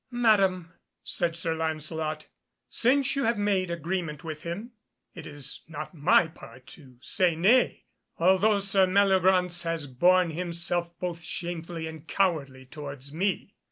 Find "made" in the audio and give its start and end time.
3.37-3.69